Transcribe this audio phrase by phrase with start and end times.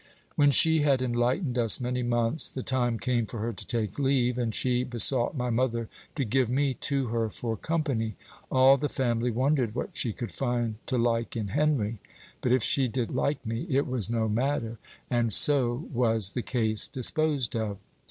[0.35, 4.35] When she had enlightened us many months, the time came for her to take leave,
[4.35, 8.15] and she besought my mother to give me to her for company.
[8.51, 11.99] All the family wondered what she could find to like in Henry;
[12.41, 14.79] but if she did like me, it was no matter,
[15.11, 17.77] and so was the case disposed of.